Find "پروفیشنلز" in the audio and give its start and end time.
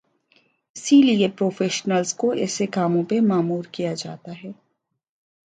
1.29-2.13